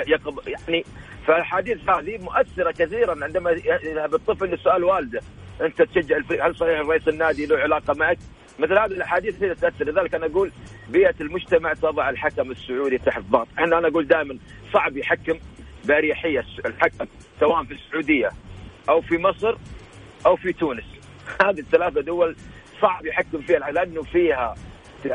[0.07, 0.85] يقب يعني
[1.27, 3.51] فالحديث هذه مؤثرة كثيرا عندما
[3.83, 5.21] يذهب الطفل لسؤال والده
[5.61, 8.17] أنت تشجع هل صحيح رئيس النادي له علاقة معك؟
[8.59, 10.51] مثل هذه الأحاديث هي تاثر لذلك أنا أقول
[10.89, 14.37] بيئة المجتمع تضع الحكم السعودي تحت ضغط، إحنا أنا أقول دائما
[14.73, 15.39] صعب يحكم
[15.85, 17.05] بأريحية الحكم
[17.39, 18.29] سواء في السعودية
[18.89, 19.57] أو في مصر
[20.25, 20.83] أو في تونس
[21.45, 22.35] هذه الثلاثة دول
[22.81, 24.55] صعب يحكم فيها لأنه فيها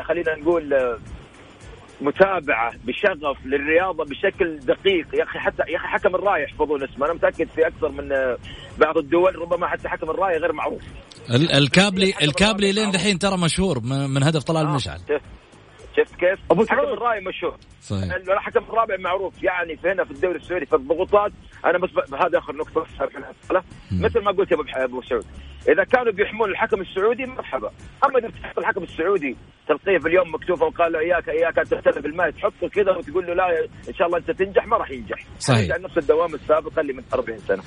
[0.07, 0.97] خلينا نقول
[2.01, 5.15] متابعة بشغف للرياضة بشكل دقيق.
[5.15, 7.05] يا أخي حتى يا أخي حكم الرايه يحفظون اسمه.
[7.05, 8.37] أنا متأكد في أكثر من آه،
[8.77, 10.81] بعض الدول ربما حتى حكم الرايه غير معروف.
[11.57, 14.99] الكابلي الكابلي لين دحين ترى مشهور من هدف طلال آه المشعل
[15.97, 16.97] شفت كيف؟ أبو حكم سعود.
[16.97, 17.57] الراي مشهور.
[17.81, 18.13] صحيح.
[18.13, 19.43] الحكم الرابع معروف.
[19.43, 21.31] يعني في هنا في الدوري السعودي في الضغوطات
[21.65, 22.85] أنا بس هذا آخر نقطة
[23.91, 25.25] مثل ما قلت يا أبو أبو سعود.
[25.69, 27.71] إذا كانوا بيحمون الحكم السعودي مرحبا.
[28.05, 32.01] أما إذا تحط الحكم السعودي تلقيه في اليوم مكتوفه وقال له اياك إياك أن تبتلى
[32.01, 35.25] بالماء تحطه كذا وتقول له لا إن شاء الله أنت تنجح ما راح ينجح.
[35.39, 35.59] صحيح.
[35.59, 37.63] يرجع نفس الدوام السابق اللي من 40 سنة.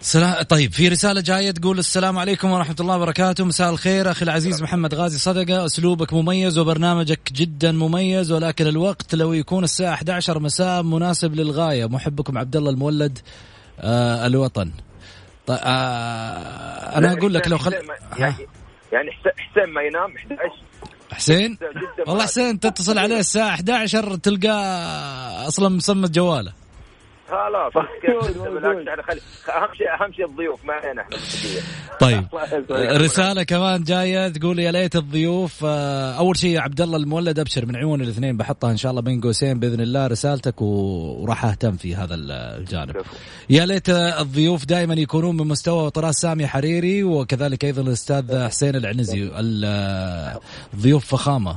[0.00, 3.44] سلام طيب في رسالة جاية تقول السلام عليكم ورحمة الله وبركاته.
[3.44, 4.10] مساء الخير.
[4.10, 9.94] أخي العزيز محمد غازي صدقة أسلوبك مميز وبرنامجك جدا مميز ولكن الوقت لو يكون الساعة
[9.94, 11.86] 11 مساء مناسب للغاية.
[11.86, 13.18] محبكم عبد الله المولد
[13.80, 14.70] آه الوطن.
[15.46, 17.72] طيب آه أنا أقول لك لو خل
[18.18, 18.34] يعني
[18.92, 20.62] يعني حس- حسين ما ينام 11
[21.12, 21.58] حسين؟
[22.08, 26.52] والله حسين تتصل عليه الساعة 11 تلقاه أصلا مسمى جواله.
[27.32, 27.72] خلاص
[29.02, 29.20] خلي
[29.56, 31.16] أهم شيء أهم شيء الضيوف ما علينا إحنا.
[32.00, 32.24] طيب.
[33.04, 35.64] رسالة كمان جاية تقول يا ليت الضيوف.
[35.64, 39.20] آه، أول شيء عبد الله المولد أبشر من عيون الاثنين بحطها إن شاء الله بين
[39.20, 42.96] قوسين بإذن الله رسالتك و- وراح أهتم في هذا ال- الجانب.
[43.50, 49.22] يا ليت الضيوف دائما يكونون من مستوى وطراز سامي حريري وكذلك أيضا الأستاذ حسين العنزي
[49.22, 50.38] ال-
[50.74, 51.56] الضيوف فخامة.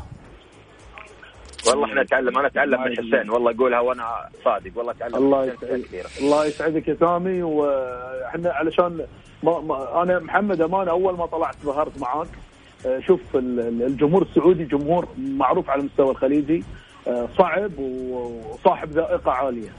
[1.75, 3.29] والله إحنا نتعلم أنا أتعلم من حسين.
[3.29, 4.71] والله اقولها وأنا صادق.
[4.75, 6.05] والله أتعلم الله يسعدك.
[6.21, 7.41] الله يسعدك يا سامي.
[7.43, 9.05] وإحنا علشان
[9.43, 12.27] ما ما أنا محمد أمان أول ما طلعت ظهرت معاك.
[12.85, 16.63] آه، شوف ال- ال- الجمهور السعودي جمهور معروف على المستوى الخليجي.
[17.07, 19.69] آه، صعب وصاحب ذائقة عالية.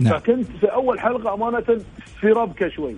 [0.00, 0.18] نعم.
[0.18, 1.80] فكنت في أول حلقة أمانة
[2.20, 2.94] في ربكة شوي.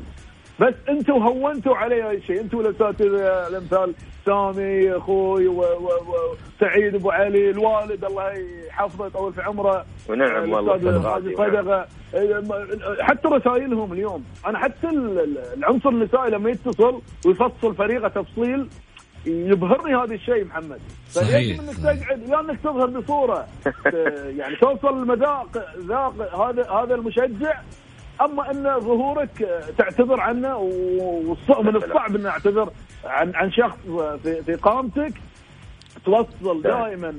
[0.60, 2.40] بس أنتم هونتوا علي هاي الشيء.
[2.40, 3.94] أنتم الأساتذة الأمثال.
[4.26, 8.32] سامي أخوي و- و- وسعيد أبو علي الوالد الله
[8.68, 9.84] يحفظه يطول في عمره.
[10.08, 10.78] ونعم والله
[11.36, 11.86] صدقة.
[13.00, 14.24] حتى رسائلهم اليوم.
[14.46, 18.68] أنا حتى ال- ال- العنصر النسائي لما يتصل ويفصل فريقه تفصيل
[19.26, 20.80] يبهرني هذا الشيء محمد.
[21.10, 21.76] صحيح، انك.
[21.76, 23.46] تقعد؟ يا إنك تظهر بصورة.
[24.38, 25.48] يعني توصل المذاق
[25.88, 27.60] ذاق هذا هذا المشجع.
[28.24, 32.70] أما أن ظهورك تعتذر عنه والص- من الصعب أن أعتذر
[33.04, 33.76] عن عن شخص
[34.22, 35.12] في في قامتك
[36.04, 37.14] توصل دائما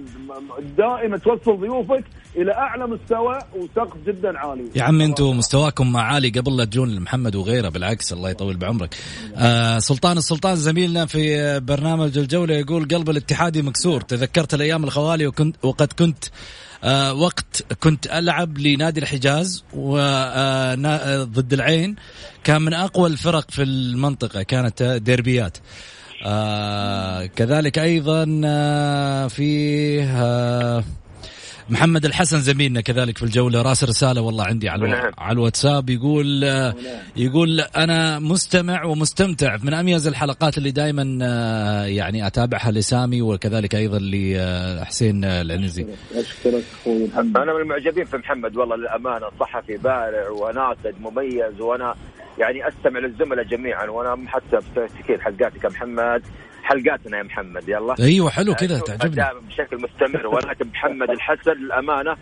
[0.77, 2.03] دائما توصل ضيوفك
[2.35, 7.35] إلى أعلى مستوى وسقف جدا عالي يا عم أنتم مستواكم عالي قبل لا تجون محمد
[7.35, 8.95] وغيره بالعكس الله يطول بعمرك.
[9.35, 15.55] آه سلطان السلطان زميلنا في برنامج الجولة يقول قلب الاتحادي مكسور تذكرت الأيام الخوالي وكنت
[15.65, 16.23] وقد كنت
[16.83, 21.95] آه وقت كنت ألعب لنادي الحجاز وضد العين
[22.43, 25.57] كان من أقوى الفرق في المنطقة كانت ديربيات.
[26.23, 30.83] آه كذلك أيضا آه فيه آه
[31.69, 35.11] محمد الحسن زميلنا كذلك في الجولة راسل رسالة والله عندي على نعم.
[35.17, 36.73] على الواتساب يقول آه،
[37.15, 39.57] يقول أنا مستمع ومستمتع.
[39.63, 41.03] من أميز الحلقات اللي دائما
[41.87, 45.85] يعني أتابعها لسامي وكذلك أيضا لحسين العنزي.
[46.15, 47.37] أشكرك أخوي محمد.
[47.37, 51.95] أنا من المعجبين في محمد والله للأمانة صحفي بارع وناقد مميز وأنا
[52.37, 56.23] يعني أستمع للزملاء جميعا وأنا حتى في كثير حلقاتك يا محمد؟
[56.63, 57.95] حلقاتنا يا محمد يلا.
[57.99, 59.15] أيوه حلو كذا أشوفها تعجبني.
[59.15, 62.15] دائما بشكل مستمر ولكن محمد الحسن للأمانة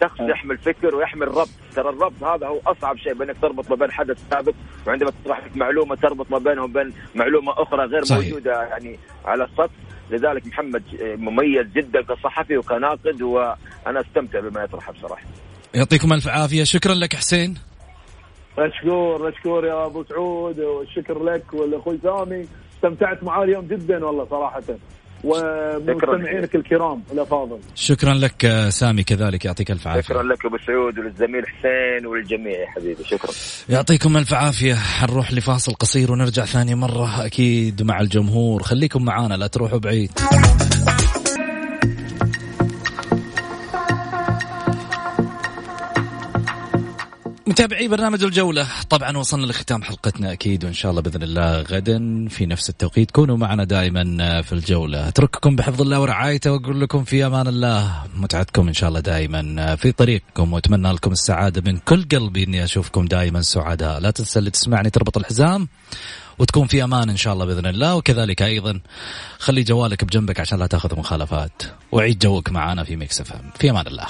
[0.00, 3.92] شخص يحمل فكر ويحمل ربط ترى الربط هذا هو أصعب شيء بإنك تربط ما بين
[3.92, 4.54] حدث سابق
[4.86, 8.24] وعندما تطرح لك معلومة تربط ما بينهم وبين معلومة أخرى غير صحيح.
[8.24, 9.74] موجودة يعني على السطح.
[10.10, 15.24] لذلك محمد مميز جدا كصحفي وكناقد وأنا أستمتع بما يطرحه بصراحة.
[15.74, 16.64] يعطيكم ألف عافية.
[16.64, 17.58] شكرا لك حسين.
[18.58, 22.46] مشكور مشكور يا أبو سعود والشكر لك والأخوي سامي.
[22.76, 24.62] استمتعت معاه اليوم جدا والله صراحة.
[25.24, 30.00] ومستمعينك الكرام الافاضل شكرا لك آه، سامي كذلك يعطيك ألف عافية.
[30.00, 33.30] شكرا لك أبو سعود وللزميل حسين وللجميع يا حبيبي شكرا.
[33.68, 34.74] يعطيكم ألف عافية.
[34.74, 38.62] حنروح لفاصل قصير ونرجع ثاني مرة أكيد مع الجمهور.
[38.62, 40.10] خليكم معانا لا تروحوا بعيد.
[47.52, 48.66] متابعي برنامج الجولة.
[48.90, 53.10] طبعا وصلنا لختام حلقتنا أكيد وإن شاء الله بإذن الله غدا في نفس التوقيت.
[53.10, 55.08] كونوا معنا دائما في الجولة.
[55.08, 58.02] أترككم بحفظ الله ورعايته وأقول لكم في أمان الله.
[58.16, 63.06] متعتكم إن شاء الله دائما في طريقكم وأتمنى لكم السعادة من كل قلبي إني أشوفكم
[63.06, 64.00] دائما سعداء.
[64.00, 65.68] لا تنسى اللي تسمعني تربط الحزام
[66.38, 67.94] وتكون في أمان إن شاء الله بإذن الله.
[67.94, 68.80] وكذلك أيضا
[69.38, 71.62] خلي جوالك بجنبك عشان لا تأخذ مخالفات.
[71.92, 73.22] وعيد جوك معنا في ميكس
[73.58, 74.06] في أمان الله.